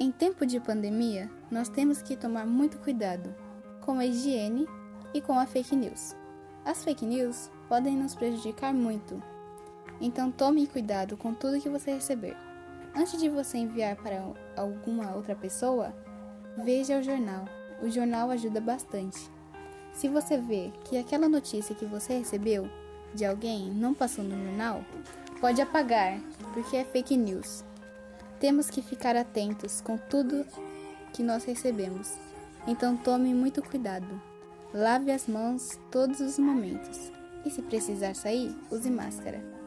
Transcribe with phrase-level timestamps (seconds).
[0.00, 3.34] Em tempo de pandemia, nós temos que tomar muito cuidado
[3.80, 4.64] com a higiene
[5.12, 6.14] e com a fake news.
[6.64, 9.20] As fake news podem nos prejudicar muito,
[10.00, 12.36] então tome cuidado com tudo que você receber.
[12.94, 14.22] Antes de você enviar para
[14.56, 15.92] alguma outra pessoa,
[16.64, 17.46] veja o jornal.
[17.82, 19.28] O jornal ajuda bastante.
[19.92, 22.70] Se você vê que aquela notícia que você recebeu
[23.16, 24.84] de alguém não passou no jornal,
[25.40, 26.20] pode apagar,
[26.54, 27.64] porque é fake news.
[28.40, 30.46] Temos que ficar atentos com tudo
[31.12, 32.14] que nós recebemos.
[32.66, 34.20] Então tome muito cuidado.
[34.72, 37.10] Lave as mãos todos os momentos.
[37.44, 39.57] E se precisar sair, use máscara.